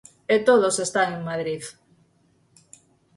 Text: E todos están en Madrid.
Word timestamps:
E 0.33 0.37
todos 0.47 0.75
están 0.85 1.09
en 1.17 1.21
Madrid. 1.29 1.63